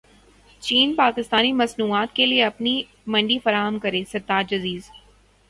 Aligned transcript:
چین 0.63 0.93
پاکستانی 0.95 1.51
مصنوعات 1.53 2.15
کیلئے 2.15 2.41
اپنی 2.43 2.81
منڈی 3.07 3.37
فراہم 3.39 3.79
کرے 3.79 4.03
سرتاج 4.11 4.53
عزیز 4.53 4.89